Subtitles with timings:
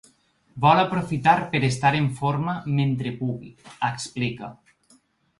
[0.63, 3.51] Vol aprofitar per estar en forma mentre pugui,
[3.91, 4.51] explica.